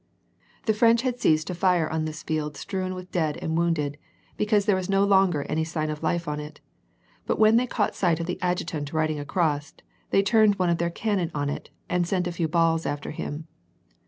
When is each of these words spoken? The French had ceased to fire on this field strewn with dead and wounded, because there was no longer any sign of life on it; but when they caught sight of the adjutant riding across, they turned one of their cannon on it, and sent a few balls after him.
The 0.65 0.73
French 0.73 1.03
had 1.03 1.19
ceased 1.19 1.45
to 1.45 1.53
fire 1.53 1.87
on 1.87 2.05
this 2.05 2.23
field 2.23 2.57
strewn 2.57 2.95
with 2.95 3.11
dead 3.11 3.37
and 3.37 3.55
wounded, 3.55 3.99
because 4.35 4.65
there 4.65 4.75
was 4.75 4.89
no 4.89 5.03
longer 5.03 5.43
any 5.43 5.63
sign 5.63 5.91
of 5.91 6.01
life 6.01 6.27
on 6.27 6.39
it; 6.39 6.59
but 7.27 7.37
when 7.37 7.55
they 7.55 7.67
caught 7.67 7.93
sight 7.93 8.19
of 8.19 8.25
the 8.25 8.41
adjutant 8.41 8.93
riding 8.93 9.19
across, 9.19 9.75
they 10.09 10.23
turned 10.23 10.55
one 10.55 10.71
of 10.71 10.79
their 10.79 10.89
cannon 10.89 11.29
on 11.35 11.51
it, 11.51 11.69
and 11.87 12.07
sent 12.07 12.25
a 12.25 12.31
few 12.31 12.47
balls 12.47 12.87
after 12.87 13.11
him. 13.11 13.45